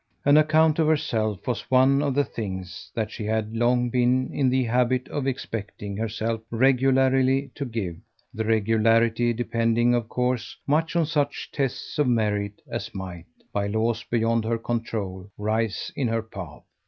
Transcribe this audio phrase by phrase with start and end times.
[0.25, 4.49] An account of herself was one of the things that she had long been in
[4.49, 7.97] the habit of expecting herself regularly to give
[8.33, 14.03] the regularity depending of course much on such tests of merit as might, by laws
[14.03, 16.63] beyond her control, rise in her path.